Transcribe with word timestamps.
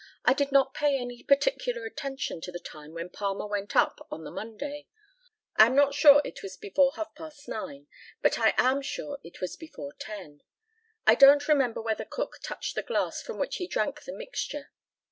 I 0.25 0.33
did 0.33 0.51
not 0.51 0.73
pay 0.73 0.97
any 0.99 1.21
particular 1.21 1.85
attention 1.85 2.41
to 2.41 2.51
the 2.51 2.57
time 2.57 2.95
when 2.95 3.09
Palmer 3.09 3.45
went 3.45 3.75
up 3.75 4.07
on 4.09 4.23
the 4.23 4.31
Monday. 4.31 4.87
I 5.57 5.67
am 5.67 5.75
not 5.75 5.93
sure 5.93 6.23
it 6.25 6.41
was 6.41 6.57
before 6.57 6.93
half 6.95 7.13
past 7.13 7.47
9, 7.47 7.85
but 8.23 8.39
I 8.39 8.55
am 8.57 8.81
sure 8.81 9.19
it 9.23 9.41
was 9.41 9.55
before 9.55 9.93
10. 9.93 10.41
I 11.05 11.13
don't 11.13 11.47
remember 11.47 11.83
whether 11.83 12.03
Cook 12.03 12.39
touched 12.41 12.73
the 12.73 12.81
glass 12.81 13.21
from 13.21 13.37
which 13.37 13.57
he 13.57 13.67
drank 13.67 14.01
the 14.01 14.11
mixture. 14.13 14.71